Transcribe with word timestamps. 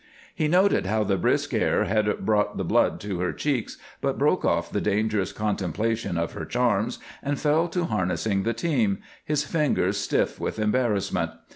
He 0.33 0.47
noted 0.47 0.87
how 0.87 1.03
the 1.03 1.15
brisk 1.15 1.53
air 1.53 1.83
had 1.83 2.25
brought 2.25 2.57
the 2.57 2.63
blood 2.63 2.99
to 3.01 3.19
her 3.19 3.31
cheeks, 3.31 3.77
but 4.01 4.17
broke 4.17 4.43
off 4.43 4.71
the 4.71 4.81
dangerous 4.81 5.31
contemplation 5.31 6.17
of 6.17 6.31
her 6.33 6.43
charms 6.43 6.97
and 7.21 7.39
fell 7.39 7.67
to 7.67 7.85
harnessing 7.85 8.41
the 8.41 8.53
team, 8.55 8.97
his 9.23 9.43
fingers 9.43 9.97
stiff 9.97 10.39
with 10.39 10.57
embarrassment. 10.57 11.29